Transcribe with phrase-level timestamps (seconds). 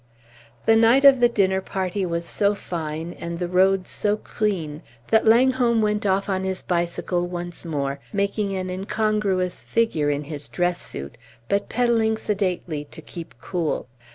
[0.65, 4.81] The night of the dinner party was so fine and the roads so clean
[5.11, 10.47] that Langholm went off on his bicycle once more, making an incongruous figure in his
[10.49, 13.87] dress suit, but pedalling sedately to keep cool.